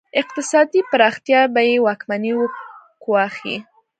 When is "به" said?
1.53-1.61